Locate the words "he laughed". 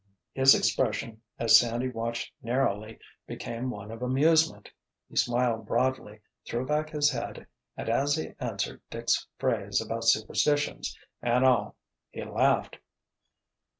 12.09-12.79